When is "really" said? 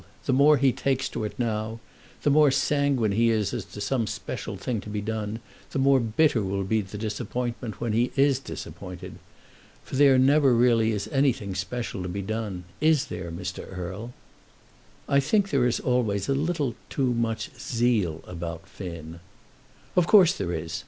10.55-10.91